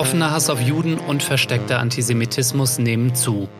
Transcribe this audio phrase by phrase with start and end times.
[0.00, 3.50] Offener Hass auf Juden und versteckter Antisemitismus nehmen zu.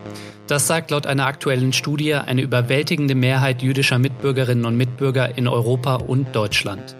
[0.47, 5.97] Das sagt laut einer aktuellen Studie eine überwältigende Mehrheit jüdischer Mitbürgerinnen und Mitbürger in Europa
[5.97, 6.95] und Deutschland.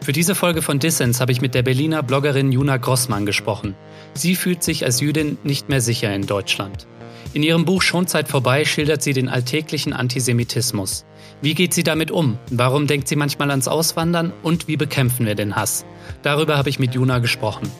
[0.00, 3.74] Für diese Folge von Dissens habe ich mit der Berliner Bloggerin Juna Grossmann gesprochen.
[4.14, 6.86] Sie fühlt sich als Jüdin nicht mehr sicher in Deutschland.
[7.34, 11.04] In ihrem Buch Schonzeit vorbei schildert sie den alltäglichen Antisemitismus.
[11.42, 12.38] Wie geht sie damit um?
[12.50, 14.32] Warum denkt sie manchmal ans Auswandern?
[14.42, 15.84] Und wie bekämpfen wir den Hass?
[16.22, 17.70] Darüber habe ich mit Juna gesprochen.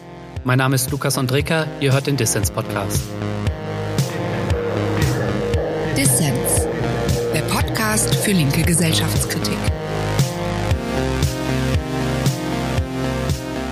[0.49, 3.03] Mein Name ist Lukas Andreka, ihr hört den Dissens Podcast.
[5.95, 6.67] Dissens,
[7.35, 9.59] der Podcast für linke Gesellschaftskritik.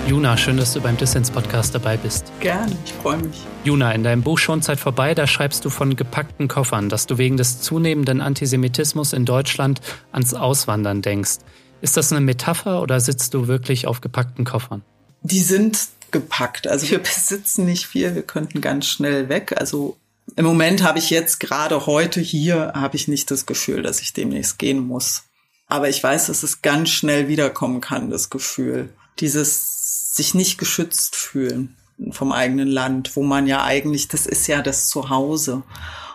[0.06, 2.30] Juna, schön, dass du beim Dissens-Podcast dabei bist.
[2.40, 3.40] Gerne, ich freue mich.
[3.64, 7.38] Juna, in deinem Buch Schonzeit vorbei, da schreibst du von gepackten Koffern, dass du wegen
[7.38, 9.80] des zunehmenden Antisemitismus in Deutschland
[10.12, 11.38] ans Auswandern denkst.
[11.80, 14.82] Ist das eine Metapher oder sitzt du wirklich auf gepackten Koffern?
[15.22, 16.66] Die sind gepackt.
[16.66, 19.54] Also wir besitzen nicht viel, wir könnten ganz schnell weg.
[19.56, 19.96] Also
[20.34, 24.12] im Moment habe ich jetzt gerade heute hier, habe ich nicht das Gefühl, dass ich
[24.12, 25.24] demnächst gehen muss.
[25.68, 28.92] Aber ich weiß, dass es ganz schnell wiederkommen kann, das Gefühl.
[29.18, 31.76] Dieses sich nicht geschützt fühlen
[32.10, 35.62] vom eigenen Land, wo man ja eigentlich, das ist ja das Zuhause.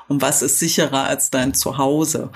[0.08, 2.32] Und was ist sicherer als dein Zuhause?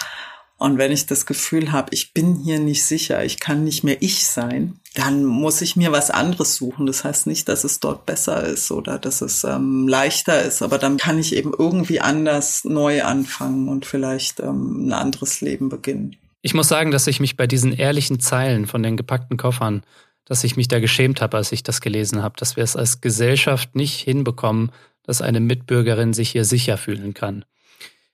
[0.58, 4.02] Und wenn ich das Gefühl habe, ich bin hier nicht sicher, ich kann nicht mehr
[4.02, 6.86] ich sein, dann muss ich mir was anderes suchen.
[6.86, 10.78] Das heißt nicht, dass es dort besser ist oder dass es ähm, leichter ist, aber
[10.78, 16.16] dann kann ich eben irgendwie anders neu anfangen und vielleicht ähm, ein anderes Leben beginnen.
[16.42, 19.84] Ich muss sagen, dass ich mich bei diesen ehrlichen Zeilen von den gepackten Koffern
[20.26, 23.00] dass ich mich da geschämt habe, als ich das gelesen habe, dass wir es als
[23.00, 24.72] Gesellschaft nicht hinbekommen,
[25.04, 27.46] dass eine Mitbürgerin sich hier sicher fühlen kann.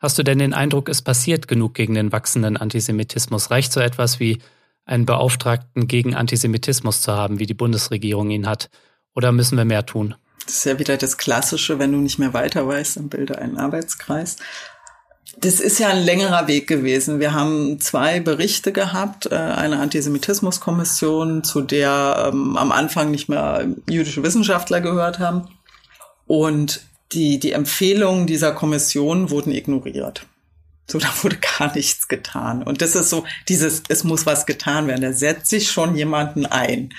[0.02, 3.52] Hast du denn den Eindruck, es passiert genug gegen den wachsenden Antisemitismus?
[3.52, 4.40] Reicht so etwas wie
[4.84, 8.72] einen Beauftragten gegen Antisemitismus zu haben, wie die Bundesregierung ihn hat?
[9.16, 10.16] Oder müssen wir mehr tun?
[10.46, 13.58] Das ist ja wieder das Klassische, wenn du nicht mehr weiter weißt, dann bilde einen
[13.58, 14.38] Arbeitskreis.
[15.38, 17.20] Das ist ja ein längerer Weg gewesen.
[17.20, 23.68] Wir haben zwei Berichte gehabt, äh, eine Antisemitismuskommission, zu der ähm, am Anfang nicht mehr
[23.88, 25.48] jüdische Wissenschaftler gehört haben.
[26.26, 26.82] Und
[27.14, 30.26] die, die Empfehlungen dieser Kommission wurden ignoriert.
[30.88, 32.64] So, da wurde gar nichts getan.
[32.64, 35.02] Und das ist so, dieses, es muss was getan werden.
[35.02, 36.94] Da setzt sich schon jemanden ein.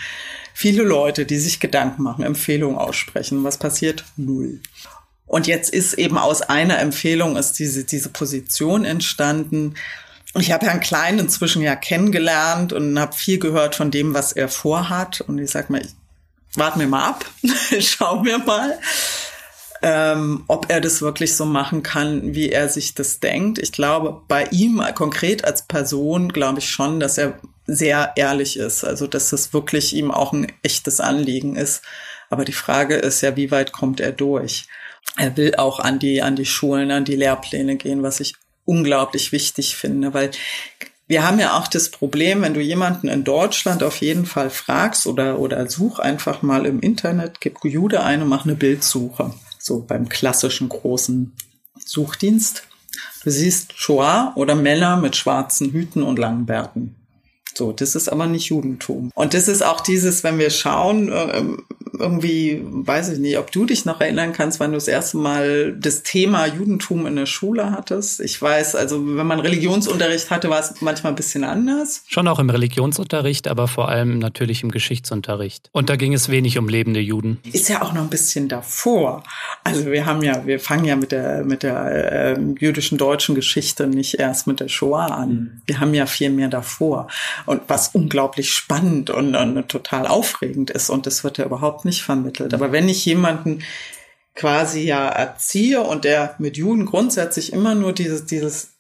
[0.54, 3.44] Viele Leute, die sich Gedanken machen, Empfehlungen aussprechen.
[3.44, 4.04] Was passiert?
[4.16, 4.60] Null.
[5.26, 9.76] Und jetzt ist eben aus einer Empfehlung ist diese, diese Position entstanden.
[10.38, 14.48] Ich habe Herrn Klein inzwischen ja kennengelernt und habe viel gehört von dem, was er
[14.48, 15.22] vorhat.
[15.22, 15.82] Und ich sag mal,
[16.54, 17.24] warten wir mal ab,
[17.80, 18.78] schauen wir mal,
[19.82, 23.58] ähm, ob er das wirklich so machen kann, wie er sich das denkt.
[23.58, 28.84] Ich glaube, bei ihm konkret als Person glaube ich schon, dass er sehr ehrlich ist.
[28.84, 31.82] Also, dass das wirklich ihm auch ein echtes Anliegen ist.
[32.30, 34.66] Aber die Frage ist ja, wie weit kommt er durch?
[35.16, 39.32] er will auch an die, an die Schulen, an die Lehrpläne gehen, was ich unglaublich
[39.32, 40.30] wichtig finde, weil
[41.08, 45.06] wir haben ja auch das Problem, wenn du jemanden in Deutschland auf jeden Fall fragst
[45.06, 49.34] oder, oder such einfach mal im Internet, gib Jude ein und mach eine Bildsuche.
[49.62, 51.32] So beim klassischen großen
[51.78, 52.64] Suchdienst.
[53.22, 56.96] Du siehst Shoah oder Männer mit schwarzen Hüten und langen Bärten.
[57.54, 59.10] So, das ist aber nicht Judentum.
[59.14, 61.42] Und das ist auch dieses, wenn wir schauen, äh,
[61.98, 65.76] irgendwie, weiß ich nicht, ob du dich noch erinnern kannst, wann du das erste Mal
[65.78, 68.20] das Thema Judentum in der Schule hattest.
[68.20, 72.04] Ich weiß, also wenn man Religionsunterricht hatte, war es manchmal ein bisschen anders.
[72.08, 75.68] Schon auch im Religionsunterricht, aber vor allem natürlich im Geschichtsunterricht.
[75.72, 77.38] Und da ging es wenig um lebende Juden.
[77.52, 79.22] Ist ja auch noch ein bisschen davor.
[79.64, 83.86] Also wir haben ja, wir fangen ja mit der, mit der äh, jüdischen deutschen Geschichte
[83.86, 85.28] nicht erst mit der Shoah an.
[85.28, 85.62] Mhm.
[85.66, 87.08] Wir haben ja viel mehr davor.
[87.46, 90.90] Und was unglaublich spannend und, und total aufregend ist.
[90.90, 92.54] Und das wird ja überhaupt nicht vermittelt.
[92.54, 93.62] Aber wenn ich jemanden
[94.34, 98.70] quasi ja erziehe und der mit Juden grundsätzlich immer nur dieses, dieses,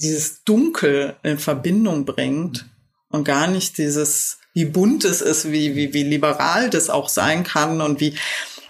[0.00, 2.66] dieses Dunkel in Verbindung bringt
[3.10, 7.44] und gar nicht dieses, wie bunt es ist, wie, wie, wie liberal das auch sein
[7.44, 8.14] kann und wie,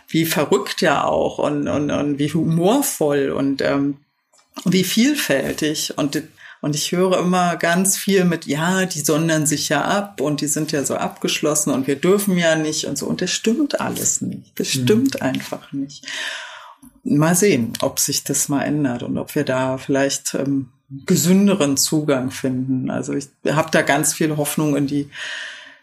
[0.08, 3.98] wie verrückt ja auch und, und, und wie humorvoll und ähm,
[4.64, 5.96] wie vielfältig.
[5.96, 6.22] Und
[6.60, 10.49] und ich höre immer ganz viel mit, ja, die sondern sich ja ab und die
[10.49, 13.06] sind ja so abgeschlossen und wir dürfen ja nicht und so.
[13.06, 14.58] Und das stimmt alles nicht.
[14.58, 14.82] Das mhm.
[14.82, 15.22] stimmt mhm.
[15.22, 16.06] einfach nicht.
[17.05, 20.70] Mal sehen, ob sich das mal ändert und ob wir da vielleicht ähm,
[21.06, 22.90] gesünderen Zugang finden.
[22.90, 25.08] Also ich habe da ganz viel Hoffnung in die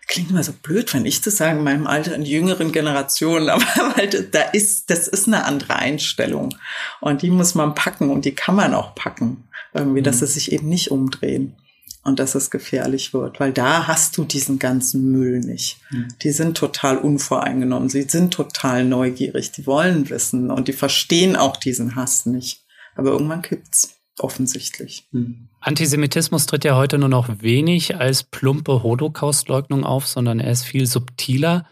[0.07, 3.65] klingt immer so blöd, wenn ich das sage, in meinem Alter, in jüngeren Generationen, aber
[3.95, 6.55] halt, da ist, das ist eine andere Einstellung.
[7.01, 9.44] Und die muss man packen und die kann man auch packen
[9.75, 10.25] irgendwie, dass mhm.
[10.25, 11.55] sie sich eben nicht umdrehen.
[12.03, 15.77] und dass es gefährlich wird, weil da hast du diesen ganzen Müll nicht.
[15.89, 16.07] Mhm.
[16.21, 21.57] Die sind total unvoreingenommen, sie sind total neugierig, die wollen wissen und die verstehen auch
[21.57, 22.63] diesen Hass nicht.
[22.95, 25.07] Aber irgendwann kippt's offensichtlich.
[25.11, 25.49] Mhm.
[25.59, 30.85] Antisemitismus tritt ja heute nur noch wenig als plumpe Holocaustleugnung auf, sondern er ist viel
[30.85, 31.65] subtiler.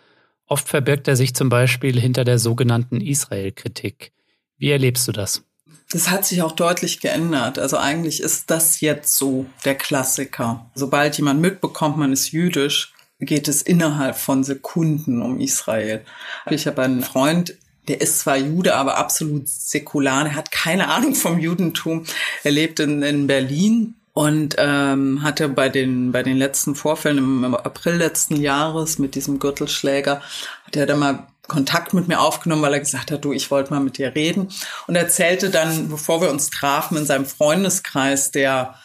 [0.47, 4.13] Oft verbirgt er sich zum Beispiel hinter der sogenannten Israel-Kritik.
[4.57, 5.45] Wie erlebst du das?
[5.93, 7.59] Das hat sich auch deutlich geändert.
[7.59, 10.65] Also eigentlich ist das jetzt so der Klassiker.
[10.73, 16.03] Sobald jemand mitbekommt, man ist jüdisch, geht es innerhalb von Sekunden um Israel.
[16.49, 17.55] Ich habe einen Freund,
[17.87, 20.25] der ist zwar Jude, aber absolut säkular.
[20.25, 22.05] Er hat keine Ahnung vom Judentum.
[22.43, 27.55] Er lebt in, in Berlin und ähm, hatte bei den bei den letzten Vorfällen im,
[27.55, 30.21] April letzten Jahres mit diesem Gürtelschläger
[30.65, 33.73] hat er da mal Kontakt mit mir aufgenommen, weil er gesagt hat, du, ich wollte
[33.73, 34.47] mal mit dir reden.
[34.87, 38.75] Und erzählte dann, bevor wir uns trafen, in seinem Freundeskreis, der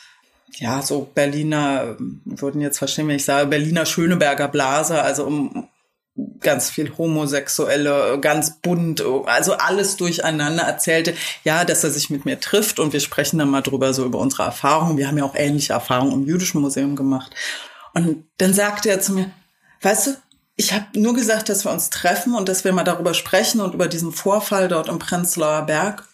[0.54, 5.68] ja so Berliner, würden jetzt verstehen, wenn ich sage, Berliner Schöneberger Blase, also um
[6.40, 11.14] ganz viel Homosexuelle, ganz bunt, also alles durcheinander erzählte,
[11.44, 14.18] ja, dass er sich mit mir trifft und wir sprechen dann mal drüber, so über
[14.18, 14.98] unsere Erfahrungen.
[14.98, 17.32] Wir haben ja auch ähnliche Erfahrungen im Jüdischen Museum gemacht.
[17.94, 19.30] Und dann sagte er zu mir,
[19.82, 20.10] weißt du,
[20.58, 23.74] ich habe nur gesagt, dass wir uns treffen und dass wir mal darüber sprechen und
[23.74, 26.04] über diesen Vorfall dort im Prenzlauer Berg.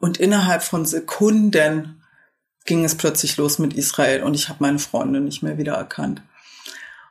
[0.00, 2.02] Und innerhalb von Sekunden
[2.64, 6.20] ging es plötzlich los mit Israel und ich habe meine Freunde nicht mehr wiedererkannt.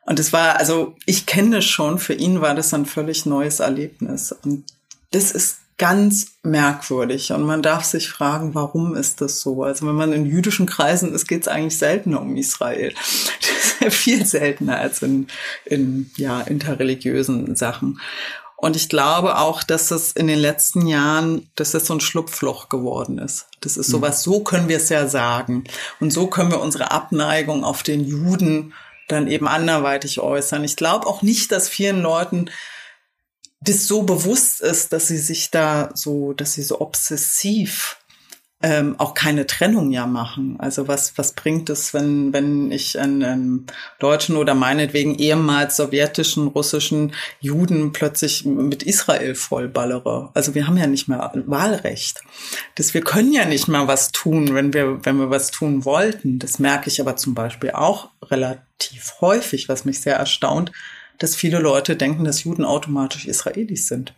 [0.01, 3.61] Und es war, also ich kenne es schon, für ihn war das ein völlig neues
[3.61, 4.33] Erlebnis.
[4.43, 4.65] Und
[5.11, 9.63] das ist ganz merkwürdig und man darf sich fragen, warum ist das so?
[9.63, 12.93] Also wenn man in jüdischen Kreisen ist, geht es eigentlich seltener um Israel.
[13.83, 15.25] Das viel seltener als in,
[15.65, 17.99] in ja, interreligiösen Sachen.
[18.55, 22.69] Und ich glaube auch, dass es in den letzten Jahren, dass es so ein Schlupfloch
[22.69, 23.47] geworden ist.
[23.61, 25.63] Das ist sowas, so können wir es ja sagen.
[25.99, 28.73] Und so können wir unsere Abneigung auf den Juden
[29.07, 30.63] dann eben anderweitig äußern.
[30.63, 32.51] Ich glaube auch nicht, dass vielen Leuten
[33.61, 37.97] das so bewusst ist, dass sie sich da so, dass sie so obsessiv
[38.63, 40.55] ähm, auch keine Trennung ja machen.
[40.59, 43.65] Also was, was bringt es, wenn, wenn ich einen,
[43.99, 50.29] deutschen oder meinetwegen ehemals sowjetischen, russischen Juden plötzlich mit Israel vollballere?
[50.33, 52.21] Also wir haben ja nicht mehr Wahlrecht.
[52.75, 56.39] Das, wir können ja nicht mal was tun, wenn wir, wenn wir was tun wollten.
[56.39, 60.71] Das merke ich aber zum Beispiel auch relativ häufig, was mich sehr erstaunt,
[61.21, 64.13] dass viele Leute denken, dass Juden automatisch Israelis sind.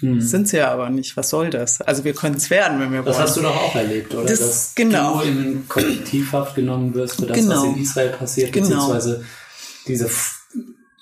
[0.00, 0.20] Mhm.
[0.20, 1.16] Sind sie ja aber nicht.
[1.16, 1.80] Was soll das?
[1.80, 3.16] Also wir können es werden, wenn wir das wollen.
[3.18, 4.24] Das hast du doch auch erlebt, oder?
[4.26, 5.20] Das, Dass genau.
[5.20, 7.56] du in Kollektivhaft genommen wirst für das, Genau.
[7.68, 8.68] was in Israel passiert, Genau.
[8.68, 9.24] beziehungsweise
[9.86, 10.10] diese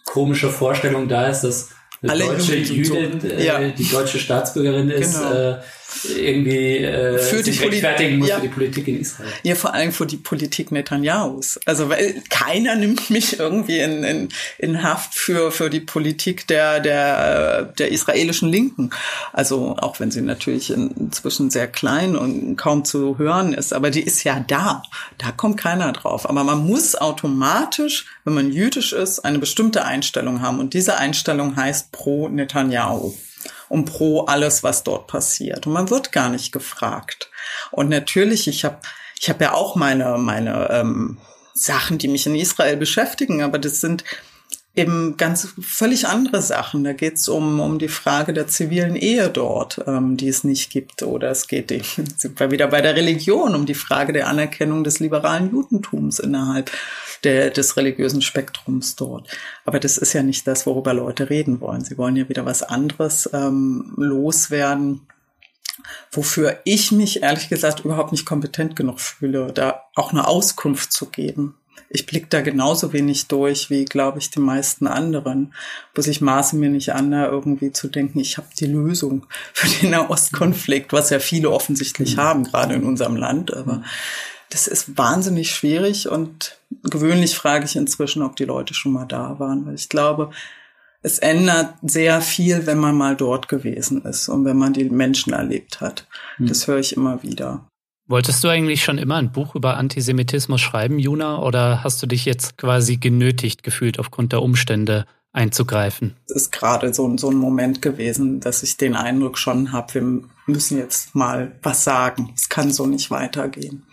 [0.05, 1.69] komische Vorstellung da ist, dass
[2.03, 3.27] eine Alle deutsche Juden Jüdin, so.
[3.29, 3.69] äh, Ja.
[3.69, 5.33] die deutsche Staatsbürgerin ist, Genau.
[5.33, 5.59] äh,
[6.05, 8.37] irgendwie äh, Für sich rechtfertigen muss ja.
[8.37, 9.31] für die Politik in Israel.
[9.43, 11.59] Ja, vor allem für die Politik Netanyahus.
[11.67, 14.29] Also weil keiner nimmt mich irgendwie in, in,
[14.59, 18.91] in Haft für, für die Politik der, der, der israelischen Linken.
[19.33, 24.03] Also auch wenn sie natürlich inzwischen sehr klein und kaum zu hören ist, aber die
[24.03, 24.83] ist ja da.
[25.19, 26.29] Da kommt keiner drauf.
[26.29, 30.59] Aber man muss automatisch, wenn man jüdisch ist, eine bestimmte Einstellung haben.
[30.59, 33.15] Und diese Einstellung heißt pro Netanyahu
[33.71, 35.67] und pro alles, was dort passiert.
[35.67, 37.31] Und man wird gar nicht gefragt.
[37.71, 38.81] Und natürlich, ich habe
[39.19, 41.19] ich hab ja auch meine, meine ähm,
[41.55, 44.03] Sachen, die mich in Israel beschäftigen, aber das sind
[44.77, 46.85] eben ganz völlig andere Sachen.
[46.85, 50.71] Da geht es um, um die Frage der zivilen Ehe dort, ähm, die es nicht
[50.71, 51.03] gibt.
[51.03, 51.85] Oder es geht eben,
[52.17, 56.71] sind wir wieder bei der Religion, um die Frage der Anerkennung des liberalen Judentums innerhalb
[57.25, 59.29] der, des religiösen Spektrums dort.
[59.65, 61.85] Aber das ist ja nicht das, worüber Leute reden wollen.
[61.85, 65.07] Sie wollen ja wieder was anderes ähm, loswerden,
[66.13, 71.07] wofür ich mich ehrlich gesagt überhaupt nicht kompetent genug fühle, da auch eine Auskunft zu
[71.07, 71.57] geben.
[71.89, 75.55] Ich blicke da genauso wenig durch wie, glaube ich, die meisten anderen.
[75.95, 79.69] Bloß ich maße mir nicht an, da irgendwie zu denken, ich habe die Lösung für
[79.69, 83.55] den Nahostkonflikt, was ja viele offensichtlich haben, gerade in unserem Land.
[83.57, 83.83] Aber
[84.51, 89.39] das ist wahnsinnig schwierig und gewöhnlich frage ich inzwischen, ob die Leute schon mal da
[89.39, 90.31] waren, weil ich glaube,
[91.03, 95.33] es ändert sehr viel, wenn man mal dort gewesen ist und wenn man die Menschen
[95.33, 96.07] erlebt hat.
[96.39, 97.70] Das höre ich immer wieder.
[98.11, 102.25] Wolltest du eigentlich schon immer ein Buch über Antisemitismus schreiben, Juna, oder hast du dich
[102.25, 106.17] jetzt quasi genötigt gefühlt, aufgrund der Umstände einzugreifen?
[106.27, 110.23] Es ist gerade so, so ein Moment gewesen, dass ich den Eindruck schon habe, wir
[110.47, 112.33] müssen jetzt mal was sagen.
[112.35, 113.85] Es kann so nicht weitergehen.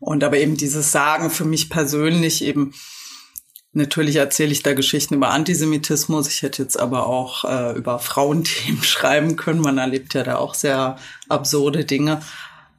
[0.00, 2.72] Und aber eben dieses Sagen für mich persönlich eben,
[3.74, 6.28] natürlich erzähle ich da Geschichten über Antisemitismus.
[6.28, 9.60] Ich hätte jetzt aber auch äh, über Frauenthemen schreiben können.
[9.60, 10.96] Man erlebt ja da auch sehr
[11.28, 12.22] absurde Dinge.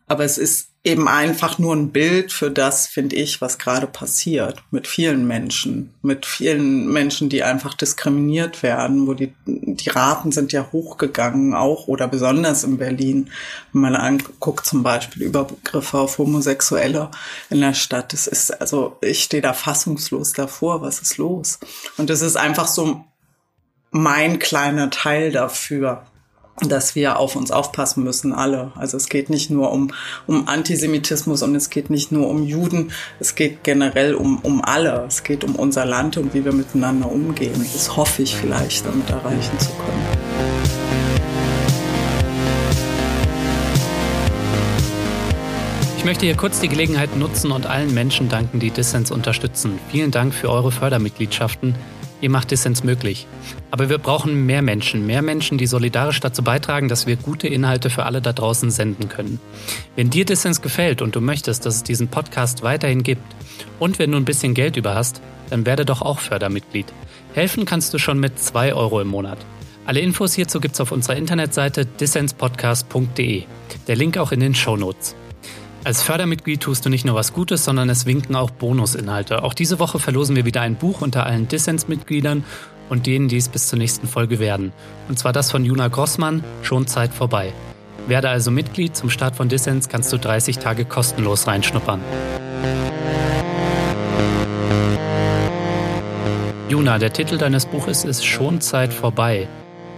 [0.08, 4.62] Aber es ist eben einfach nur ein Bild für das, finde ich, was gerade passiert
[4.70, 10.52] mit vielen Menschen, mit vielen Menschen, die einfach diskriminiert werden, wo die, die Raten sind
[10.52, 13.32] ja hochgegangen auch oder besonders in Berlin,
[13.74, 17.10] wenn man anguckt zum Beispiel Übergriffe auf Homosexuelle
[17.50, 18.14] in der Stadt.
[18.14, 21.60] Das ist, also ich stehe da fassungslos davor, was ist los?
[21.98, 23.04] Und das ist einfach so
[23.90, 26.06] mein kleiner Teil dafür
[26.62, 28.72] dass wir auf uns aufpassen müssen, alle.
[28.76, 29.92] Also es geht nicht nur um,
[30.26, 35.06] um Antisemitismus und es geht nicht nur um Juden, es geht generell um, um alle.
[35.08, 37.66] Es geht um unser Land und wie wir miteinander umgehen.
[37.74, 40.06] Das hoffe ich vielleicht damit erreichen zu können.
[45.98, 49.80] Ich möchte hier kurz die Gelegenheit nutzen und allen Menschen danken, die Dissens unterstützen.
[49.90, 51.74] Vielen Dank für eure Fördermitgliedschaften.
[52.26, 53.28] Ihr macht Dissens möglich.
[53.70, 57.92] Aber wir brauchen mehr Menschen, mehr Menschen, die solidarisch dazu beitragen, dass wir gute Inhalte
[57.92, 59.40] für alle da draußen senden können.
[59.96, 63.22] Wenn dir Dissens gefällt und du möchtest, dass es diesen Podcast weiterhin gibt
[63.78, 66.88] und wenn du ein bisschen Geld über hast, dann werde doch auch Fördermitglied.
[67.36, 69.38] Helfen kannst du schon mit 2 Euro im Monat.
[69.86, 73.44] Alle Infos hierzu gibt's auf unserer Internetseite dissenspodcast.de.
[73.88, 75.16] Der Link auch in den Show Notes.
[75.86, 79.44] Als Fördermitglied tust du nicht nur was Gutes, sondern es winken auch Bonusinhalte.
[79.44, 82.44] Auch diese Woche verlosen wir wieder ein Buch unter allen Dissens-Mitgliedern
[82.90, 84.74] und denen, die es bis zur nächsten Folge werden.
[85.10, 87.54] Und zwar das von Juna Grossmann, Schon Zeit vorbei.
[88.08, 88.98] Werde also Mitglied.
[88.98, 92.02] Zum Start von Dissens kannst du 30 Tage kostenlos reinschnuppern.
[96.68, 99.48] Juna, der Titel deines Buches ist Schon Zeit vorbei.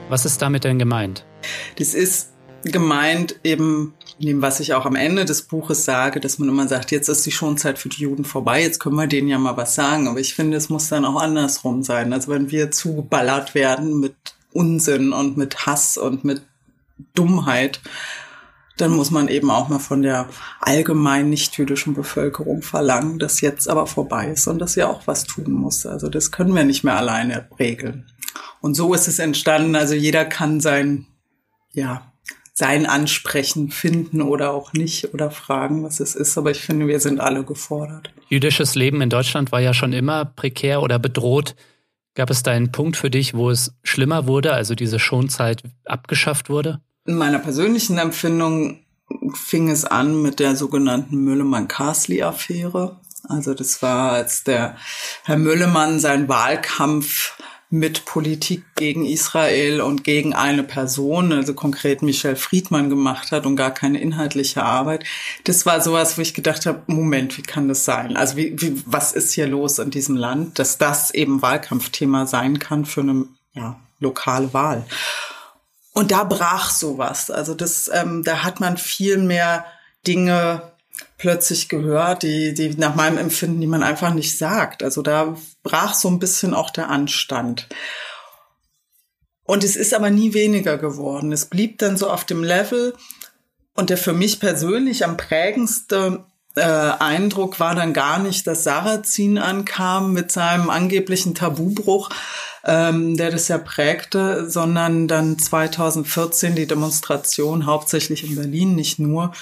[0.09, 1.23] Was ist damit denn gemeint?
[1.77, 6.49] Das ist gemeint eben dem, was ich auch am Ende des Buches sage, dass man
[6.49, 9.37] immer sagt, jetzt ist die Schonzeit für die Juden vorbei, jetzt können wir denen ja
[9.37, 10.07] mal was sagen.
[10.07, 12.13] Aber ich finde, es muss dann auch andersrum sein.
[12.13, 14.15] Also wenn wir zugeballert werden mit
[14.53, 16.41] Unsinn und mit Hass und mit
[17.13, 17.79] Dummheit,
[18.77, 23.87] dann muss man eben auch mal von der allgemein nicht-jüdischen Bevölkerung verlangen, dass jetzt aber
[23.87, 25.85] vorbei ist und dass sie auch was tun muss.
[25.85, 28.05] Also das können wir nicht mehr alleine regeln.
[28.61, 29.75] Und so ist es entstanden.
[29.75, 31.07] Also jeder kann sein,
[31.71, 32.11] ja,
[32.59, 36.39] sein Ansprechen finden oder auch nicht oder fragen, was es ist.
[36.39, 38.11] Aber ich finde, wir sind alle gefordert.
[38.29, 41.55] Jüdisches Leben in Deutschland war ja schon immer prekär oder bedroht.
[42.15, 46.49] Gab es da einen Punkt für dich, wo es schlimmer wurde, also diese Schonzeit abgeschafft
[46.49, 46.81] wurde?
[47.05, 48.79] In meiner persönlichen Empfindung
[49.35, 52.99] fing es an mit der sogenannten Müllemann-Karsli-Affäre.
[53.29, 54.77] Also das war, als der
[55.25, 57.37] Herr Müllemann seinen Wahlkampf
[57.69, 63.57] mit Politik gegen Israel und gegen eine Person, also konkret Michel Friedmann gemacht hat und
[63.57, 65.03] gar keine inhaltliche Arbeit.
[65.43, 68.15] Das war sowas, wo ich gedacht habe, Moment, wie kann das sein?
[68.15, 72.59] Also wie, wie, was ist hier los in diesem Land, dass das eben Wahlkampfthema sein
[72.59, 74.85] kann für eine ja, lokale Wahl.
[75.91, 77.29] Und da brach sowas.
[77.29, 79.65] Also das, ähm, da hat man viel mehr
[80.05, 80.71] Dinge
[81.17, 84.83] plötzlich gehört, die, die nach meinem Empfinden, die man einfach nicht sagt.
[84.83, 85.35] Also da
[85.67, 87.67] brach so ein bisschen auch der Anstand.
[89.43, 91.31] Und es ist aber nie weniger geworden.
[91.31, 92.93] Es blieb dann so auf dem Level.
[93.75, 99.37] Und der für mich persönlich am prägendste äh, Eindruck war dann gar nicht, dass Sarrazin
[99.37, 102.09] ankam mit seinem angeblichen Tabubruch,
[102.63, 109.33] ähm, der das ja prägte, sondern dann 2014 die Demonstration hauptsächlich in Berlin, nicht nur,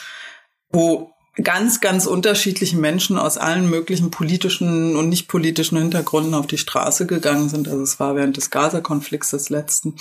[0.69, 6.57] wo ganz, ganz unterschiedlichen Menschen aus allen möglichen politischen und nicht politischen Hintergründen auf die
[6.57, 7.67] Straße gegangen sind.
[7.67, 9.95] Also es war während des Gaza-Konflikts des letzten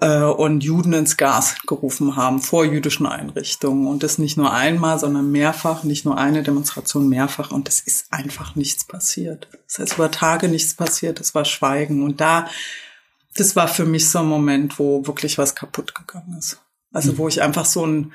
[0.00, 3.86] äh, und Juden ins Gas gerufen haben vor jüdischen Einrichtungen.
[3.86, 7.52] Und das nicht nur einmal, sondern mehrfach, nicht nur eine Demonstration, mehrfach.
[7.52, 9.48] Und es ist einfach nichts passiert.
[9.68, 12.02] Das heißt, über Tage nichts passiert, es war Schweigen.
[12.02, 12.48] Und da,
[13.36, 16.60] das war für mich so ein Moment, wo wirklich was kaputt gegangen ist.
[16.92, 18.12] Also wo ich einfach so ein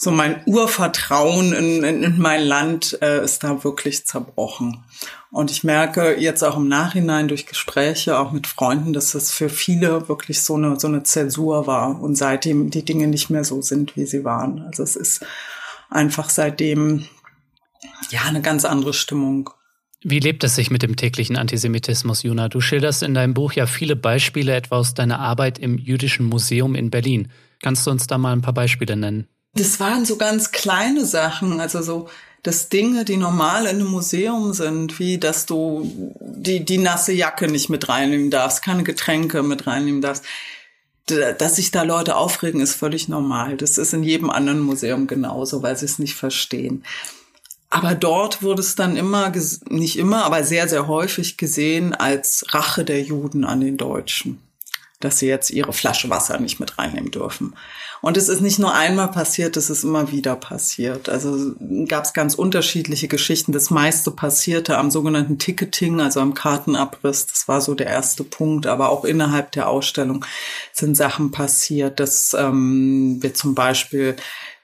[0.00, 4.84] so mein Urvertrauen in, in, in mein Land äh, ist da wirklich zerbrochen.
[5.32, 9.48] Und ich merke jetzt auch im Nachhinein durch Gespräche, auch mit Freunden, dass es für
[9.48, 13.60] viele wirklich so eine, so eine Zäsur war und seitdem die Dinge nicht mehr so
[13.60, 14.60] sind, wie sie waren.
[14.60, 15.26] Also es ist
[15.90, 17.04] einfach seitdem
[18.10, 19.50] ja eine ganz andere Stimmung.
[20.02, 22.48] Wie lebt es sich mit dem täglichen Antisemitismus, Juna?
[22.48, 26.76] Du schilderst in deinem Buch ja viele Beispiele etwa aus deiner Arbeit im Jüdischen Museum
[26.76, 27.32] in Berlin.
[27.62, 29.26] Kannst du uns da mal ein paar Beispiele nennen?
[29.54, 32.08] Das waren so ganz kleine Sachen, also so,
[32.42, 37.48] dass Dinge, die normal in einem Museum sind, wie dass du die, die nasse Jacke
[37.48, 40.24] nicht mit reinnehmen darfst, keine Getränke mit reinnehmen darfst,
[41.06, 43.56] dass sich da Leute aufregen, ist völlig normal.
[43.56, 46.84] Das ist in jedem anderen Museum genauso, weil sie es nicht verstehen.
[47.70, 49.32] Aber dort wurde es dann immer,
[49.68, 54.40] nicht immer, aber sehr, sehr häufig gesehen als Rache der Juden an den Deutschen.
[55.00, 57.54] dass sie jetzt ihre Flasche Wasser nicht mit reinnehmen dürfen.
[58.00, 61.08] Und es ist nicht nur einmal passiert, es ist immer wieder passiert.
[61.08, 61.54] Also
[61.88, 63.52] gab es ganz unterschiedliche Geschichten.
[63.52, 67.26] Das meiste passierte am sogenannten Ticketing, also am Kartenabriss.
[67.26, 68.66] Das war so der erste Punkt.
[68.66, 70.24] Aber auch innerhalb der Ausstellung
[70.72, 74.16] sind Sachen passiert, dass ähm, wir zum Beispiel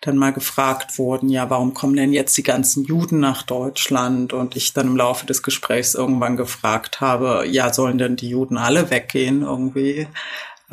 [0.07, 4.33] dann mal gefragt wurden, ja, warum kommen denn jetzt die ganzen Juden nach Deutschland?
[4.33, 8.59] Und ich dann im Laufe des Gesprächs irgendwann gefragt habe, ja, sollen denn die Juden
[8.59, 10.07] alle weggehen irgendwie?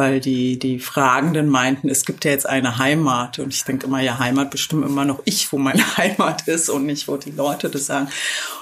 [0.01, 3.38] Weil die, die Fragenden meinten, es gibt ja jetzt eine Heimat.
[3.38, 6.88] Und ich denke immer, ja, Heimat bestimmt immer noch ich, wo meine Heimat ist und
[6.88, 8.10] nicht, wo die Leute das sagen.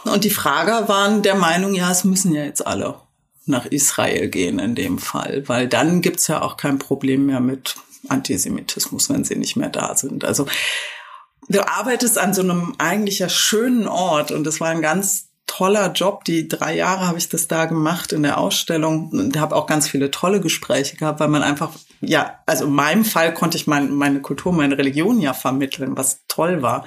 [0.03, 2.95] Und die Frager waren der Meinung, ja, es müssen ja jetzt alle
[3.45, 7.77] nach Israel gehen in dem Fall, weil dann gibt's ja auch kein Problem mehr mit
[8.09, 10.25] Antisemitismus, wenn sie nicht mehr da sind.
[10.25, 10.45] Also
[11.47, 15.91] du arbeitest an so einem eigentlich ja schönen Ort und das war ein ganz toller
[15.91, 16.23] Job.
[16.25, 19.89] Die drei Jahre habe ich das da gemacht in der Ausstellung und habe auch ganz
[19.89, 23.91] viele tolle Gespräche gehabt, weil man einfach, ja, also in meinem Fall konnte ich mein,
[23.91, 26.85] meine Kultur, meine Religion ja vermitteln, was toll war.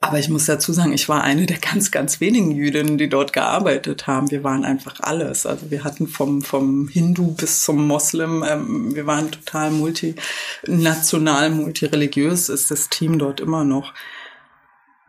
[0.00, 3.32] Aber ich muss dazu sagen, ich war eine der ganz, ganz wenigen Jüdinnen, die dort
[3.32, 4.30] gearbeitet haben.
[4.30, 5.44] Wir waren einfach alles.
[5.44, 12.48] Also wir hatten vom, vom Hindu bis zum Moslem, ähm, wir waren total multinational, multireligiös
[12.48, 13.92] ist das Team dort immer noch.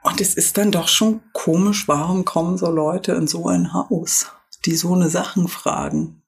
[0.03, 4.27] Und es ist dann doch schon komisch, warum kommen so Leute in so ein Haus,
[4.65, 6.21] die so eine Sachen fragen?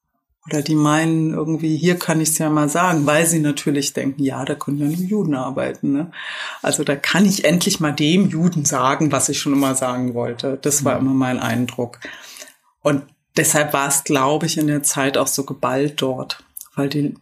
[0.45, 4.21] Oder die meinen irgendwie, hier kann ich es ja mal sagen, weil sie natürlich denken,
[4.21, 5.93] ja, da können ja nur Juden arbeiten.
[5.93, 6.11] Ne?
[6.61, 10.59] Also da kann ich endlich mal dem Juden sagen, was ich schon immer sagen wollte.
[10.61, 11.07] Das war mhm.
[11.07, 11.99] immer mein Eindruck.
[12.81, 13.03] Und
[13.37, 16.43] deshalb war es, glaube ich, in der Zeit auch so geballt dort,
[16.75, 17.15] weil die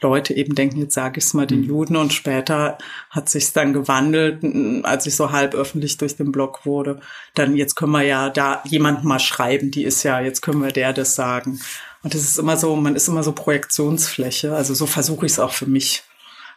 [0.00, 1.68] Leute eben denken, jetzt sage ich es mal den mhm.
[1.68, 2.78] Juden und später
[3.10, 4.44] hat sich dann gewandelt,
[4.84, 7.00] als ich so halb öffentlich durch den Blog wurde.
[7.34, 10.72] Dann jetzt können wir ja da jemanden mal schreiben, die ist ja, jetzt können wir
[10.72, 11.60] der das sagen.
[12.02, 14.54] Und das ist immer so, man ist immer so Projektionsfläche.
[14.54, 16.04] Also so versuche ich es auch für mich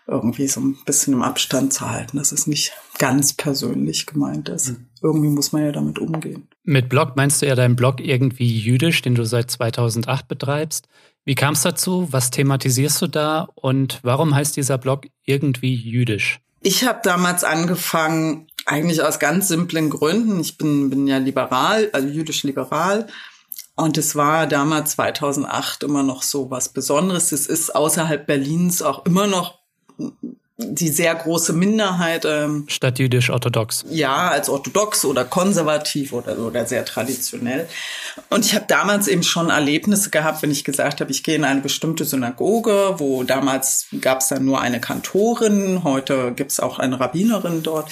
[0.10, 4.70] irgendwie so ein bisschen im Abstand zu halten, dass es nicht ganz persönlich gemeint ist.
[4.70, 4.86] Mhm.
[5.02, 6.48] Irgendwie muss man ja damit umgehen.
[6.64, 10.88] Mit Blog meinst du ja deinen Blog irgendwie jüdisch, den du seit 2008 betreibst.
[11.30, 12.08] Wie kam es dazu?
[12.10, 13.50] Was thematisierst du da?
[13.54, 16.40] Und warum heißt dieser Blog irgendwie jüdisch?
[16.64, 20.40] Ich habe damals angefangen, eigentlich aus ganz simplen Gründen.
[20.40, 23.06] Ich bin, bin ja liberal, also jüdisch liberal
[23.76, 27.32] und es war damals 2008 immer noch so was Besonderes.
[27.32, 29.59] Es ist außerhalb Berlins auch immer noch
[30.62, 32.26] die sehr große Minderheit.
[32.26, 33.86] Ähm, Statt jüdisch-orthodox.
[33.90, 37.68] Ja, als orthodox oder konservativ oder, oder sehr traditionell.
[38.30, 41.46] Und ich habe damals eben schon Erlebnisse gehabt, wenn ich gesagt habe, ich gehe in
[41.46, 46.78] eine bestimmte Synagoge, wo damals gab es dann nur eine Kantorin, heute gibt es auch
[46.78, 47.90] eine Rabbinerin dort.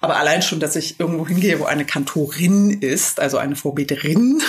[0.00, 4.40] Aber allein schon, dass ich irgendwo hingehe, wo eine Kantorin ist, also eine Vorbeterin,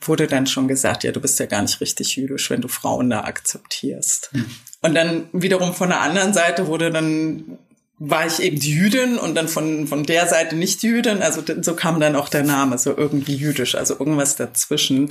[0.00, 3.10] wurde dann schon gesagt, ja, du bist ja gar nicht richtig jüdisch, wenn du Frauen
[3.10, 4.30] da akzeptierst.
[4.32, 4.50] Mhm.
[4.84, 7.56] Und dann wiederum von der anderen Seite wurde dann
[7.98, 11.22] war ich eben die Jüdin und dann von, von der Seite nicht Jüdin.
[11.22, 15.08] Also so kam dann auch der Name, so irgendwie jüdisch, also irgendwas dazwischen.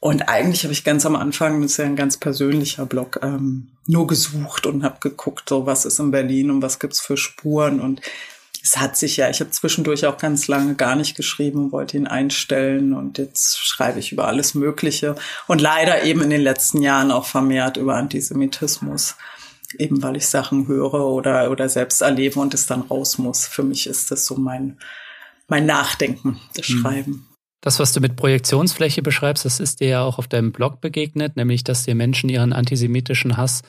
[0.00, 3.68] Und eigentlich habe ich ganz am Anfang, das ist ja ein ganz persönlicher Blog, ähm,
[3.86, 7.80] nur gesucht und habe geguckt, so was ist in Berlin und was gibt's für Spuren.
[7.80, 8.02] Und
[8.64, 11.98] es hat sich ja, ich habe zwischendurch auch ganz lange gar nicht geschrieben und wollte
[11.98, 16.80] ihn einstellen und jetzt schreibe ich über alles Mögliche und leider eben in den letzten
[16.80, 19.16] Jahren auch vermehrt über Antisemitismus,
[19.78, 23.46] eben weil ich Sachen höre oder, oder selbst erlebe und es dann raus muss.
[23.46, 24.78] Für mich ist das so mein,
[25.46, 26.78] mein Nachdenken, das mhm.
[26.78, 27.28] Schreiben.
[27.60, 31.36] Das, was du mit Projektionsfläche beschreibst, das ist dir ja auch auf deinem Blog begegnet,
[31.36, 33.60] nämlich dass dir Menschen ihren antisemitischen Hass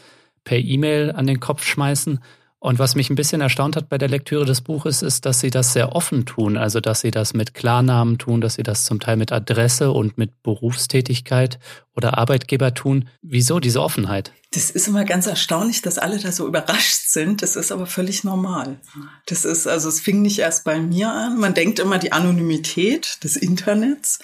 [0.46, 2.22] per E-Mail an den Kopf schmeißen.
[2.66, 5.52] Und was mich ein bisschen erstaunt hat bei der Lektüre des Buches, ist, dass sie
[5.52, 6.58] das sehr offen tun.
[6.58, 10.18] Also, dass sie das mit Klarnamen tun, dass sie das zum Teil mit Adresse und
[10.18, 11.60] mit Berufstätigkeit
[11.96, 13.08] oder Arbeitgeber tun.
[13.22, 14.32] Wieso diese Offenheit?
[14.52, 17.44] Das ist immer ganz erstaunlich, dass alle da so überrascht sind.
[17.44, 18.80] Das ist aber völlig normal.
[19.28, 21.38] Das ist, also, es fing nicht erst bei mir an.
[21.38, 24.18] Man denkt immer die Anonymität des Internets.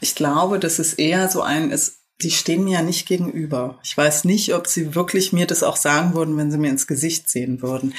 [0.00, 3.78] Ich glaube, dass es eher so ein, ist, die stehen mir ja nicht gegenüber.
[3.82, 6.86] Ich weiß nicht, ob sie wirklich mir das auch sagen würden, wenn sie mir ins
[6.86, 7.94] Gesicht sehen würden.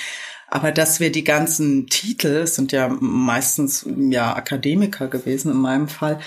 [0.49, 6.19] Aber dass wir die ganzen Titel, sind ja meistens ja Akademiker gewesen in meinem Fall,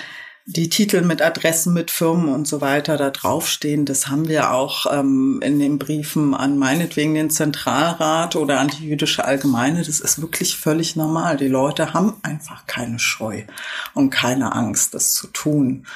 [0.46, 4.87] die Titel mit Adressen, mit Firmen und so weiter da draufstehen, das haben wir auch
[4.92, 9.85] ähm, in den Briefen an meinetwegen den Zentralrat oder an die jüdische Allgemeine.
[9.85, 11.37] Das ist wirklich völlig normal.
[11.37, 13.44] Die Leute haben einfach keine Scheu
[13.94, 15.87] und keine Angst, das zu tun.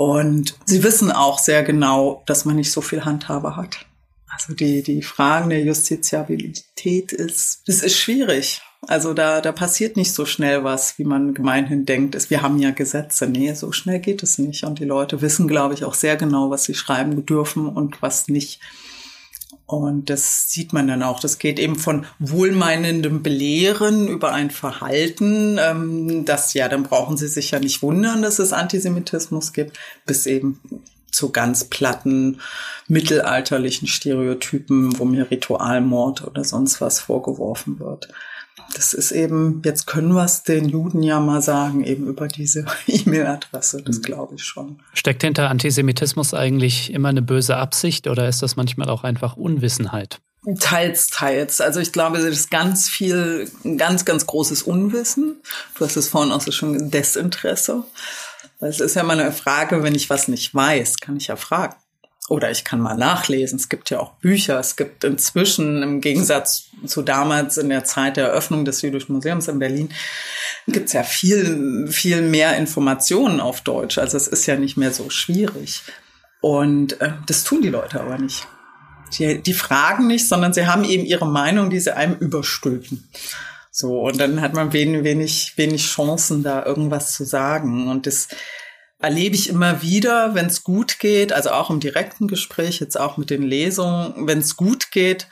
[0.00, 3.84] Und sie wissen auch sehr genau, dass man nicht so viel Handhabe hat.
[4.28, 8.62] Also die, die Fragen der Justiziabilität ist, das ist schwierig.
[8.86, 12.30] Also da, da passiert nicht so schnell was, wie man gemeinhin denkt.
[12.30, 13.26] Wir haben ja Gesetze.
[13.26, 14.64] Nee, so schnell geht es nicht.
[14.64, 18.28] Und die Leute wissen, glaube ich, auch sehr genau, was sie schreiben dürfen und was
[18.28, 18.58] nicht.
[19.72, 21.20] Und das sieht man dann auch.
[21.20, 27.28] Das geht eben von wohlmeinendem Belehren über ein Verhalten, ähm, das ja, dann brauchen Sie
[27.28, 30.60] sich ja nicht wundern, dass es Antisemitismus gibt, bis eben
[31.10, 32.40] zu ganz platten
[32.88, 38.08] mittelalterlichen Stereotypen, wo mir Ritualmord oder sonst was vorgeworfen wird.
[38.74, 42.64] Das ist eben, jetzt können wir es den Juden ja mal sagen, eben über diese
[42.86, 44.02] E-Mail-Adresse, das mhm.
[44.02, 44.80] glaube ich schon.
[44.92, 50.20] Steckt hinter Antisemitismus eigentlich immer eine böse Absicht oder ist das manchmal auch einfach Unwissenheit?
[50.58, 51.60] Teils, teils.
[51.60, 55.36] Also ich glaube, es ist ganz viel, ganz, ganz großes Unwissen.
[55.76, 57.84] Du hast es vorhin auch so schon Desinteresse.
[58.58, 61.36] Weil es ist ja mal eine Frage, wenn ich was nicht weiß, kann ich ja
[61.36, 61.76] fragen.
[62.30, 63.58] Oder ich kann mal nachlesen.
[63.58, 64.60] Es gibt ja auch Bücher.
[64.60, 69.48] Es gibt inzwischen im Gegensatz zu damals in der Zeit der Eröffnung des Jüdischen Museums
[69.48, 69.92] in Berlin
[70.68, 73.98] gibt es ja viel, viel mehr Informationen auf Deutsch.
[73.98, 75.82] Also es ist ja nicht mehr so schwierig.
[76.40, 78.46] Und äh, das tun die Leute aber nicht.
[79.18, 83.08] Die, die fragen nicht, sondern sie haben eben ihre Meinung, die sie einem überstülpen.
[83.72, 87.88] So, und dann hat man wenig, wenig, wenig Chancen, da irgendwas zu sagen.
[87.88, 88.28] Und das
[89.00, 93.16] erlebe ich immer wieder, wenn es gut geht, also auch im direkten Gespräch, jetzt auch
[93.16, 95.26] mit den Lesungen, wenn es gut geht,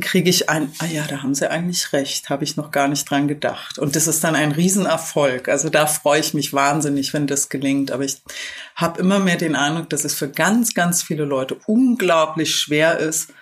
[0.00, 3.10] kriege ich ein, ah ja, da haben sie eigentlich recht, habe ich noch gar nicht
[3.10, 3.78] dran gedacht.
[3.78, 5.48] Und das ist dann ein Riesenerfolg.
[5.48, 7.90] Also da freue ich mich wahnsinnig, wenn das gelingt.
[7.90, 8.22] Aber ich
[8.74, 13.34] habe immer mehr den Eindruck, dass es für ganz, ganz viele Leute unglaublich schwer ist,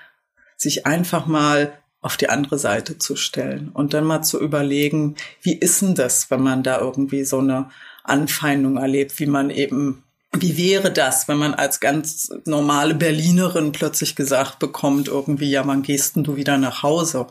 [0.56, 5.54] sich einfach mal auf die andere Seite zu stellen und dann mal zu überlegen, wie
[5.54, 7.70] ist denn das, wenn man da irgendwie so eine
[8.04, 14.16] Anfeindung erlebt, wie man eben, wie wäre das, wenn man als ganz normale Berlinerin plötzlich
[14.16, 17.26] gesagt bekommt, irgendwie, ja, wann gehst denn du wieder nach Hause?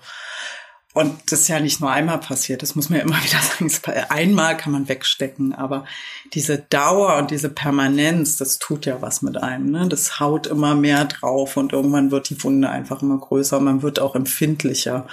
[0.93, 3.71] Und das ist ja nicht nur einmal passiert, das muss man ja immer wieder sagen.
[4.09, 5.85] Einmal kann man wegstecken, aber
[6.33, 9.71] diese Dauer und diese Permanenz, das tut ja was mit einem.
[9.71, 9.87] Ne?
[9.87, 13.81] Das haut immer mehr drauf und irgendwann wird die Wunde einfach immer größer und man
[13.81, 15.05] wird auch empfindlicher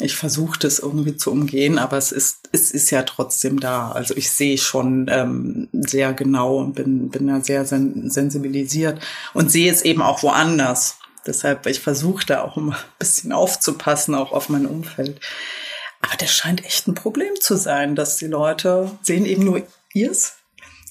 [0.00, 3.92] ich versuche das irgendwie zu umgehen, aber es ist, es ist ja trotzdem da.
[3.92, 9.00] Also ich sehe schon ähm, sehr genau und bin, bin da sehr sen sensibilisiert
[9.34, 10.96] und sehe es eben auch woanders.
[11.26, 15.20] Deshalb, ich versuche da auch immer ein bisschen aufzupassen, auch auf mein Umfeld.
[16.00, 19.62] Aber das scheint echt ein Problem zu sein, dass die Leute sehen eben nur
[19.94, 20.34] ihrs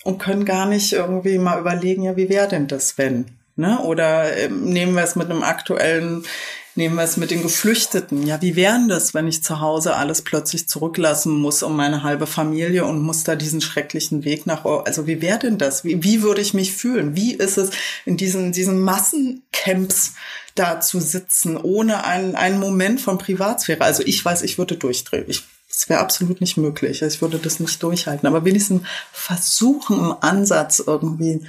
[0.04, 3.38] und können gar nicht irgendwie mal überlegen, ja, wie wäre denn das, wenn?
[3.56, 3.80] Ne?
[3.80, 6.26] Oder ähm, nehmen wir es mit einem aktuellen
[6.74, 8.26] Nehmen wir es mit den Geflüchteten.
[8.26, 12.28] Ja, wie wären das, wenn ich zu Hause alles plötzlich zurücklassen muss um meine halbe
[12.28, 15.84] Familie und muss da diesen schrecklichen Weg nach, also wie wäre denn das?
[15.84, 17.14] Wie, wie würde ich mich fühlen?
[17.14, 17.72] Wie ist es
[18.06, 20.14] in diesen, diesen Massencamps
[20.56, 23.82] da zu sitzen, ohne einen, einen Moment von Privatsphäre?
[23.82, 25.26] Also ich weiß, ich würde durchdrehen.
[25.28, 27.02] Ich, das wäre absolut nicht möglich.
[27.02, 28.28] Ich würde das nicht durchhalten.
[28.28, 31.46] Aber wenigstens versuchen im Ansatz irgendwie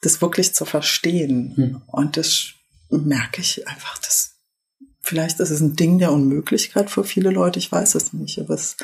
[0.00, 1.52] das wirklich zu verstehen.
[1.56, 1.82] Hm.
[1.86, 2.54] Und das
[2.90, 4.33] merke ich einfach, das
[5.06, 8.54] Vielleicht ist es ein Ding der Unmöglichkeit für viele Leute, ich weiß es nicht, aber
[8.54, 8.78] es,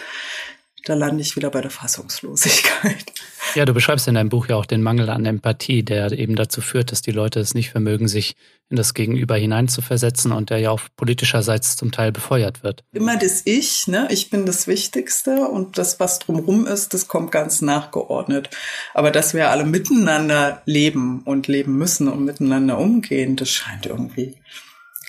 [0.85, 3.07] da lande ich wieder bei der Fassungslosigkeit.
[3.57, 6.61] Ja, du beschreibst in deinem Buch ja auch den Mangel an Empathie, der eben dazu
[6.61, 8.37] führt, dass die Leute es nicht vermögen, sich
[8.69, 12.85] in das Gegenüber hineinzuversetzen und der ja auch politischerseits zum Teil befeuert wird.
[12.93, 14.07] Immer das Ich, ne?
[14.13, 18.51] Ich bin das Wichtigste und das, was drumherum ist, das kommt ganz nachgeordnet.
[18.95, 24.37] Aber dass wir alle miteinander leben und leben müssen und miteinander umgehen, das scheint irgendwie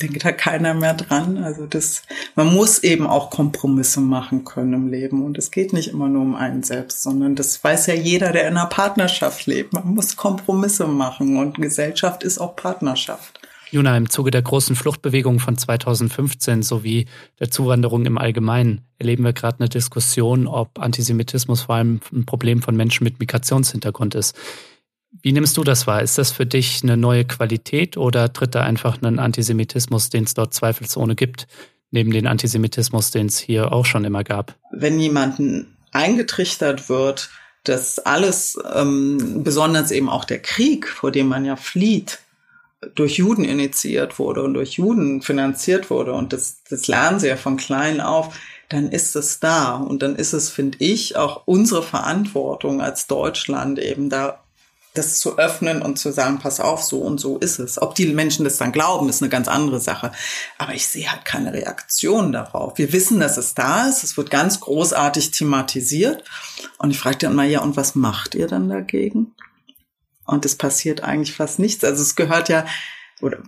[0.01, 1.37] denkt da keiner mehr dran.
[1.37, 2.03] Also das,
[2.35, 5.23] man muss eben auch Kompromisse machen können im Leben.
[5.23, 8.47] Und es geht nicht immer nur um einen selbst, sondern das weiß ja jeder, der
[8.47, 9.73] in einer Partnerschaft lebt.
[9.73, 13.39] Man muss Kompromisse machen und Gesellschaft ist auch Partnerschaft.
[13.73, 17.05] Juna, im Zuge der großen Fluchtbewegung von 2015 sowie
[17.39, 22.61] der Zuwanderung im Allgemeinen erleben wir gerade eine Diskussion, ob Antisemitismus vor allem ein Problem
[22.61, 24.37] von Menschen mit Migrationshintergrund ist.
[25.21, 26.01] Wie nimmst du das wahr?
[26.01, 30.33] Ist das für dich eine neue Qualität oder tritt da einfach ein Antisemitismus, den es
[30.33, 31.47] dort zweifelsohne gibt,
[31.91, 34.55] neben den Antisemitismus, den es hier auch schon immer gab?
[34.71, 37.29] Wenn jemanden eingetrichtert wird,
[37.63, 42.19] dass alles, ähm, besonders eben auch der Krieg, vor dem man ja flieht,
[42.95, 47.35] durch Juden initiiert wurde und durch Juden finanziert wurde und das, das lernen sie ja
[47.35, 48.35] von klein auf,
[48.69, 49.75] dann ist es da.
[49.75, 54.43] Und dann ist es, finde ich, auch unsere Verantwortung als Deutschland eben da
[54.93, 57.81] das zu öffnen und zu sagen, pass auf, so und so ist es.
[57.81, 60.11] Ob die Menschen das dann glauben, ist eine ganz andere Sache.
[60.57, 62.77] Aber ich sehe halt keine Reaktion darauf.
[62.77, 64.03] Wir wissen, dass es da ist.
[64.03, 66.23] Es wird ganz großartig thematisiert.
[66.77, 69.33] Und ich frage dann mal, ja, und was macht ihr dann dagegen?
[70.25, 71.83] Und es passiert eigentlich fast nichts.
[71.83, 72.65] Also es gehört ja,
[73.21, 73.39] oder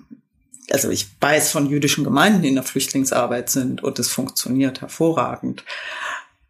[0.71, 5.65] also ich weiß von jüdischen Gemeinden, die in der Flüchtlingsarbeit sind und es funktioniert hervorragend.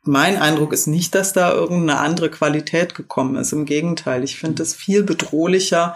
[0.04, 3.54] Mein Eindruck ist nicht, dass da irgendeine andere Qualität gekommen ist.
[3.54, 5.96] Im Gegenteil, ich finde es viel bedrohlicher,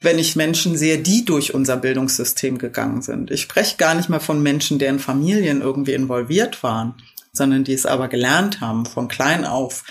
[0.00, 3.30] wenn ich Menschen sehe, die durch unser Bildungssystem gegangen sind.
[3.30, 6.94] Ich spreche gar nicht mehr von Menschen, deren Familien irgendwie involviert waren,
[7.32, 9.84] sondern die es aber gelernt haben von klein auf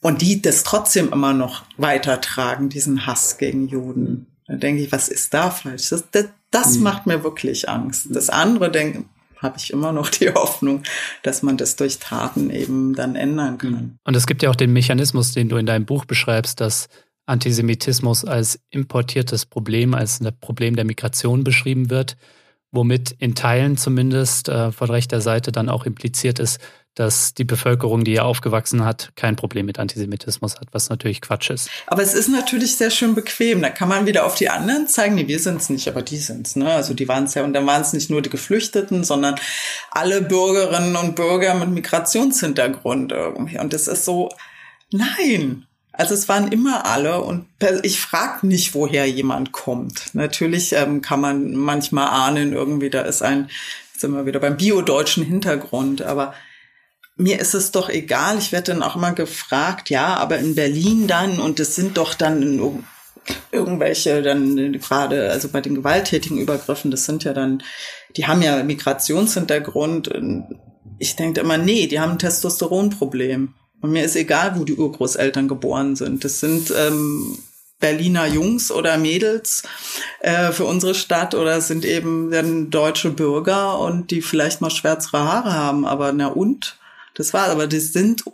[0.00, 4.26] und die das trotzdem immer noch weitertragen, diesen Hass gegen Juden.
[4.46, 5.90] Da denke ich, was ist da falsch?
[5.90, 6.82] Das, das, das mhm.
[6.82, 8.08] macht mir wirklich Angst.
[8.10, 9.04] Das andere denke,
[9.42, 10.82] habe ich immer noch die Hoffnung,
[11.22, 13.98] dass man das durch Taten eben dann ändern kann.
[14.04, 16.88] Und es gibt ja auch den Mechanismus, den du in deinem Buch beschreibst, dass
[17.26, 22.16] Antisemitismus als importiertes Problem, als ein Problem der Migration beschrieben wird,
[22.72, 26.58] womit in Teilen zumindest äh, von rechter Seite dann auch impliziert ist,
[26.94, 31.50] dass die Bevölkerung, die hier aufgewachsen hat, kein Problem mit Antisemitismus hat, was natürlich Quatsch
[31.50, 31.70] ist.
[31.86, 33.62] Aber es ist natürlich sehr schön bequem.
[33.62, 35.14] Da kann man wieder auf die anderen zeigen.
[35.14, 36.56] Nee, wir sind es nicht, aber die sind es.
[36.56, 36.70] Ne?
[36.70, 37.44] Also die waren es ja.
[37.44, 39.36] Und dann waren es nicht nur die Geflüchteten, sondern
[39.90, 43.58] alle Bürgerinnen und Bürger mit Migrationshintergrund irgendwie.
[43.58, 44.28] Und das ist so,
[44.90, 47.46] nein, also es waren immer alle und
[47.82, 50.14] ich frage nicht, woher jemand kommt.
[50.14, 53.50] Natürlich ähm, kann man manchmal ahnen, irgendwie da ist ein,
[53.96, 56.34] sind wir wieder beim biodeutschen Hintergrund, aber
[57.16, 58.38] mir ist es doch egal.
[58.38, 62.14] Ich werde dann auch immer gefragt, ja, aber in Berlin dann und es sind doch
[62.14, 62.82] dann
[63.52, 67.62] irgendwelche dann gerade, also bei den gewalttätigen Übergriffen, das sind ja dann,
[68.16, 70.10] die haben ja Migrationshintergrund.
[70.98, 73.54] Ich denke immer, nee, die haben ein Testosteronproblem.
[73.82, 76.24] Und mir ist egal, wo die Urgroßeltern geboren sind.
[76.24, 77.36] Das sind ähm,
[77.80, 79.64] Berliner Jungs oder Mädels
[80.20, 85.24] äh, für unsere Stadt oder sind eben dann deutsche Bürger und die vielleicht mal schwärzere
[85.24, 85.84] Haare haben.
[85.84, 86.78] Aber na und?
[87.14, 88.24] Das war, aber das sind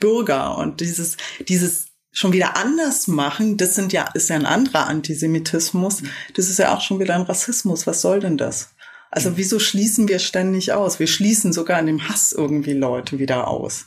[0.00, 4.86] Bürger und dieses, dieses schon wieder anders machen, das sind ja, ist ja ein anderer
[4.86, 6.02] Antisemitismus.
[6.34, 7.86] Das ist ja auch schon wieder ein Rassismus.
[7.86, 8.70] Was soll denn das?
[9.10, 10.98] Also wieso schließen wir ständig aus?
[10.98, 13.86] Wir schließen sogar in dem Hass irgendwie Leute wieder aus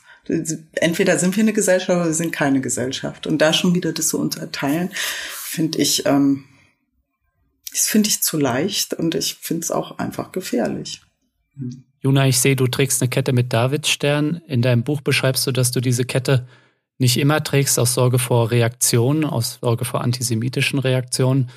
[0.72, 3.26] entweder sind wir eine Gesellschaft oder wir sind keine Gesellschaft.
[3.26, 6.44] Und da schon wieder das so unterteilen, finde ich, ähm,
[7.70, 11.02] das finde ich zu leicht und ich finde es auch einfach gefährlich.
[12.00, 14.40] Juna, ich sehe, du trägst eine Kette mit Davidstern.
[14.46, 16.46] In deinem Buch beschreibst du, dass du diese Kette
[16.98, 21.50] nicht immer trägst aus Sorge vor Reaktionen, aus Sorge vor antisemitischen Reaktionen,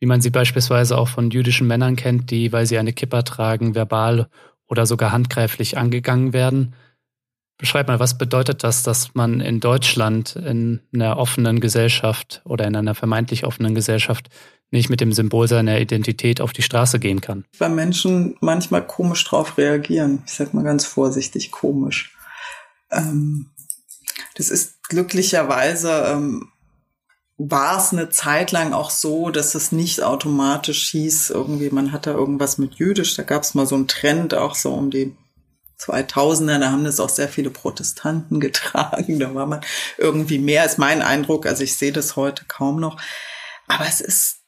[0.00, 3.74] wie man sie beispielsweise auch von jüdischen Männern kennt, die, weil sie eine Kippa tragen,
[3.74, 4.28] verbal
[4.66, 6.74] oder sogar handgreiflich angegangen werden.
[7.56, 12.74] Beschreib mal, was bedeutet das, dass man in Deutschland in einer offenen Gesellschaft oder in
[12.74, 14.28] einer vermeintlich offenen Gesellschaft
[14.70, 17.44] nicht mit dem Symbol seiner Identität auf die Straße gehen kann?
[17.58, 20.24] Weil Menschen manchmal komisch drauf reagieren.
[20.26, 22.16] Ich sag mal ganz vorsichtig komisch.
[22.90, 23.50] Ähm,
[24.36, 26.48] das ist glücklicherweise ähm,
[27.36, 32.06] war es eine Zeit lang auch so, dass es nicht automatisch hieß, irgendwie, man hat
[32.06, 33.14] da irgendwas mit Jüdisch.
[33.16, 35.16] Da gab es mal so einen Trend auch so um die
[35.78, 39.18] 2000er, da haben das auch sehr viele Protestanten getragen.
[39.18, 39.60] Da war man
[39.98, 41.46] irgendwie mehr, ist mein Eindruck.
[41.46, 43.00] Also ich sehe das heute kaum noch.
[43.66, 44.38] Aber es ist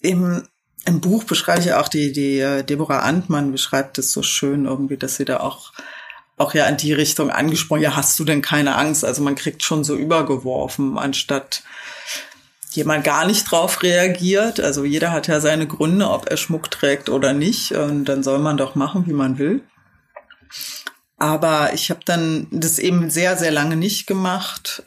[0.00, 0.48] im,
[0.84, 4.96] im Buch beschreibe ich auch die, die äh, Deborah Antmann beschreibt es so schön irgendwie,
[4.96, 5.72] dass sie da auch
[6.38, 9.04] auch ja in die Richtung angesprochen, ja, hast du denn keine Angst?
[9.04, 11.62] Also man kriegt schon so übergeworfen, anstatt
[12.70, 14.60] jemand gar nicht drauf reagiert.
[14.60, 17.72] Also jeder hat ja seine Gründe, ob er Schmuck trägt oder nicht.
[17.72, 19.62] Und dann soll man doch machen, wie man will.
[21.16, 24.82] Aber ich habe dann das eben sehr, sehr lange nicht gemacht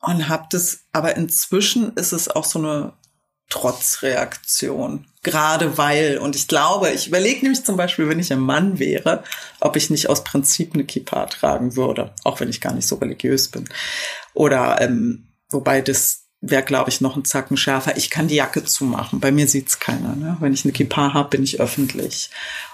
[0.00, 2.92] und habe das, aber inzwischen ist es auch so eine
[3.48, 5.06] Trotzreaktion.
[5.22, 9.24] Gerade weil, und ich glaube, ich überlege nämlich zum Beispiel, wenn ich ein Mann wäre,
[9.60, 12.96] ob ich nicht aus Prinzip eine Kippa tragen würde, auch wenn ich gar nicht so
[12.96, 13.68] religiös bin.
[14.34, 17.96] Oder ähm, wobei das wäre, glaube ich, noch ein Zacken schärfer.
[17.96, 19.20] Ich kann die Jacke zumachen.
[19.20, 20.14] Bei mir sieht's keiner.
[20.16, 20.36] Ne?
[20.40, 22.30] Wenn ich eine Kippa habe, bin ich öffentlich.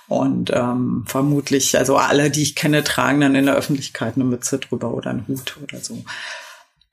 [0.09, 4.59] Und ähm, vermutlich, also alle, die ich kenne, tragen dann in der Öffentlichkeit eine Mütze
[4.59, 6.05] drüber oder einen Hut oder so.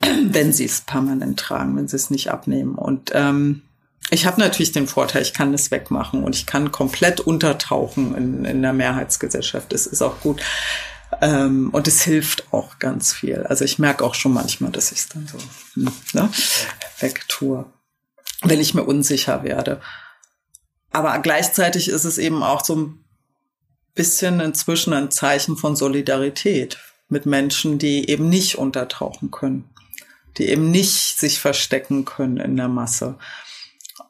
[0.00, 2.74] wenn sie es permanent tragen, wenn sie es nicht abnehmen.
[2.74, 3.62] Und ähm,
[4.10, 8.44] ich habe natürlich den Vorteil, ich kann es wegmachen und ich kann komplett untertauchen in,
[8.44, 9.72] in der Mehrheitsgesellschaft.
[9.72, 10.40] Das ist auch gut.
[11.20, 13.42] Ähm, und es hilft auch ganz viel.
[13.44, 15.38] Also ich merke auch schon manchmal, dass ich es dann so
[15.74, 16.30] hm, ne,
[17.00, 17.66] wegtue,
[18.42, 19.80] wenn ich mir unsicher werde.
[20.90, 23.04] Aber gleichzeitig ist es eben auch so ein
[23.94, 29.68] bisschen inzwischen ein Zeichen von Solidarität mit Menschen, die eben nicht untertauchen können,
[30.36, 33.18] die eben nicht sich verstecken können in der Masse.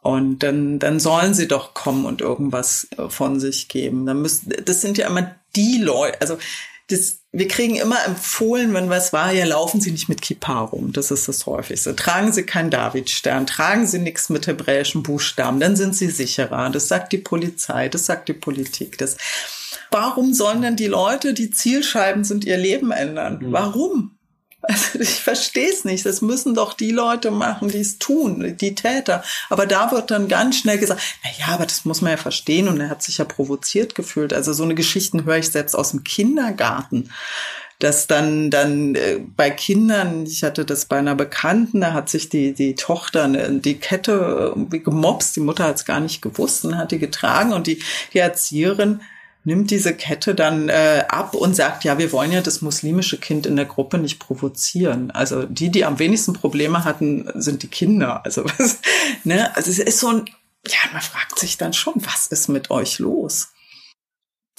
[0.02, 4.06] Und dann, dann sollen sie doch kommen und irgendwas äh, von sich geben.
[4.06, 6.38] Dann müssen, das sind ja immer die Leute, also
[6.88, 10.92] das, wir kriegen immer empfohlen, wenn was war, ja, laufen Sie nicht mit Kippa rum.
[10.92, 11.94] Das ist das häufigste.
[11.94, 16.70] Tragen Sie keinen Davidstern, tragen Sie nichts mit hebräischen Buchstaben, dann sind Sie sicherer.
[16.70, 18.96] Das sagt die Polizei, das sagt die Politik.
[18.96, 19.18] Das,
[19.90, 23.38] warum sollen denn die Leute, die Zielscheiben sind, ihr Leben ändern?
[23.40, 23.52] Mhm.
[23.52, 24.17] Warum?
[24.68, 26.04] Also ich verstehe es nicht.
[26.04, 29.24] Das müssen doch die Leute machen, die es tun, die Täter.
[29.48, 32.68] Aber da wird dann ganz schnell gesagt, na ja, aber das muss man ja verstehen
[32.68, 34.34] und er hat sich ja provoziert gefühlt.
[34.34, 37.10] Also so eine Geschichten höre ich selbst aus dem Kindergarten
[37.80, 42.28] dass dann dann äh, bei Kindern, ich hatte das bei einer Bekannten, da hat sich
[42.28, 46.76] die die Tochter ne, die Kette gemobst, die Mutter hat es gar nicht gewusst und
[46.76, 47.80] hat die getragen und die
[48.12, 49.00] die Erzieherin
[49.44, 53.46] nimmt diese Kette dann äh, ab und sagt, ja, wir wollen ja das muslimische Kind
[53.46, 55.10] in der Gruppe nicht provozieren.
[55.10, 58.24] Also die, die am wenigsten Probleme hatten, sind die Kinder.
[58.24, 58.80] Also, was,
[59.24, 59.54] ne?
[59.56, 60.24] also es ist so ein,
[60.66, 63.48] ja, man fragt sich dann schon, was ist mit euch los?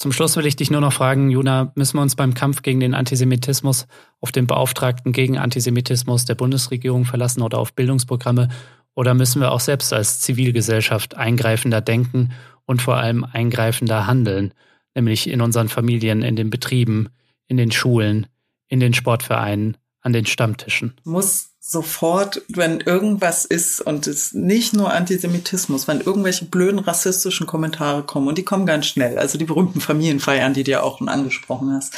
[0.00, 2.80] Zum Schluss will ich dich nur noch fragen, Juna, müssen wir uns beim Kampf gegen
[2.80, 3.86] den Antisemitismus
[4.20, 8.48] auf den Beauftragten gegen Antisemitismus der Bundesregierung verlassen oder auf Bildungsprogramme?
[8.94, 12.32] Oder müssen wir auch selbst als Zivilgesellschaft eingreifender denken
[12.64, 14.54] und vor allem eingreifender handeln?
[15.00, 17.08] Nämlich in unseren Familien, in den Betrieben,
[17.48, 18.26] in den Schulen,
[18.68, 20.94] in den Sportvereinen, an den Stammtischen.
[21.04, 28.02] Muss sofort, wenn irgendwas ist und es nicht nur Antisemitismus, wenn irgendwelche blöden rassistischen Kommentare
[28.02, 31.08] kommen und die kommen ganz schnell, also die berühmten Familienfeiern, die du ja auch schon
[31.08, 31.94] angesprochen hast,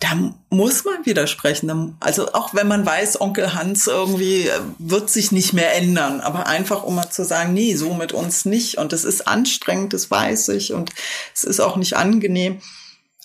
[0.00, 1.96] da muss man widersprechen.
[2.00, 6.46] Also auch wenn man weiß, Onkel Hans irgendwie äh, wird sich nicht mehr ändern, aber
[6.46, 8.78] einfach um mal zu sagen, nee, so mit uns nicht.
[8.78, 10.90] Und es ist anstrengend, das weiß ich und
[11.34, 12.60] es ist auch nicht angenehm.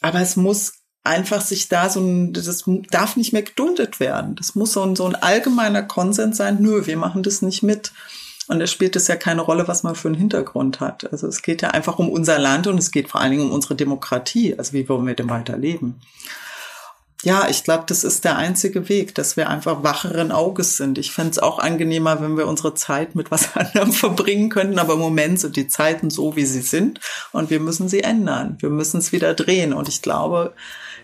[0.01, 4.36] Aber es muss einfach sich da so ein, das darf nicht mehr geduldet werden.
[4.36, 6.58] Das muss so ein, so ein allgemeiner Konsens sein.
[6.62, 7.91] Nö, wir machen das nicht mit.
[8.47, 11.12] Und es spielt es ja keine Rolle, was man für einen Hintergrund hat.
[11.12, 13.51] Also es geht ja einfach um unser Land und es geht vor allen Dingen um
[13.51, 14.58] unsere Demokratie.
[14.58, 16.01] Also wie wollen wir denn weiterleben?
[17.23, 20.97] Ja, ich glaube, das ist der einzige Weg, dass wir einfach wacheren Auges sind.
[20.97, 24.93] Ich fände es auch angenehmer, wenn wir unsere Zeit mit was anderem verbringen könnten, aber
[24.93, 27.01] im Moment sind die Zeiten so, wie sie sind
[27.34, 28.58] und wir müssen sie ändern.
[28.60, 30.53] Wir müssen es wieder drehen und ich glaube,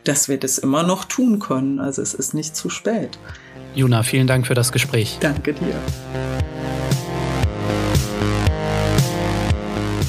[0.05, 1.79] dass wir das immer noch tun können.
[1.79, 3.17] Also es ist nicht zu spät.
[3.73, 5.17] Juna, vielen Dank für das Gespräch.
[5.19, 5.75] Danke dir.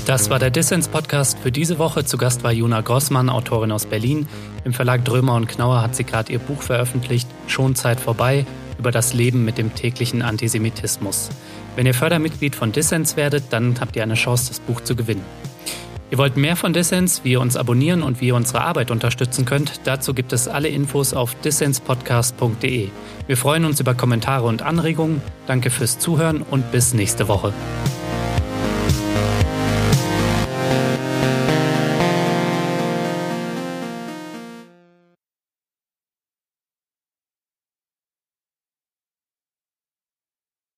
[0.07, 2.05] Das war der Dissens-Podcast für diese Woche.
[2.05, 4.29] Zu Gast war Juna Grossmann, Autorin aus Berlin.
[4.65, 8.47] Im Verlag Drömer und Knauer hat sie gerade ihr Buch veröffentlicht, Schon Zeit vorbei,
[8.79, 11.31] über das Leben mit dem täglichen Antisemitismus.
[11.75, 15.25] Wenn ihr Fördermitglied von Dissens werdet, dann habt ihr eine Chance, das Buch zu gewinnen.
[16.13, 19.45] Ihr wollt mehr von Dissens, wie ihr uns abonnieren und wie ihr unsere Arbeit unterstützen
[19.45, 22.91] könnt, dazu gibt es alle Infos auf dissenspodcast.de.
[23.27, 25.21] Wir freuen uns über Kommentare und Anregungen.
[25.49, 27.53] Danke fürs Zuhören und bis nächste Woche.